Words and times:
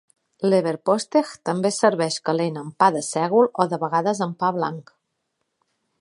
Leverpostej 0.51 1.33
també 1.49 1.69
es 1.73 1.77
serveix 1.83 2.17
calent 2.31 2.57
en 2.63 2.73
pa 2.85 2.89
de 2.97 3.03
sègol, 3.11 3.53
o 3.65 3.69
de 3.75 3.81
vegades 3.85 4.23
en 4.29 4.37
pa 4.41 4.51
blanc. 4.57 4.91